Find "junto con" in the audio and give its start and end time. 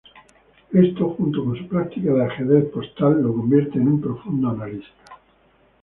1.15-1.55